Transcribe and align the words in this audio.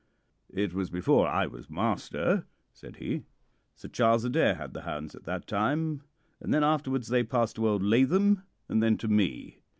"It 0.49 0.73
was 0.73 0.89
before 0.89 1.27
I 1.27 1.45
was 1.45 1.69
master," 1.69 2.47
said 2.73 2.95
he. 2.95 3.21
"Sir 3.75 3.87
Charles 3.87 4.25
Adair 4.25 4.55
had 4.55 4.73
the 4.73 4.81
hounds 4.81 5.13
at 5.13 5.25
that 5.25 5.45
time, 5.45 6.01
and 6.39 6.51
then 6.51 6.63
afterwards 6.63 7.09
they 7.09 7.23
passed 7.23 7.57
to 7.57 7.67
old 7.69 7.83
Lathom, 7.83 8.41
and 8.67 8.81
then 8.81 8.97
to 8.97 9.07
me. 9.07 9.61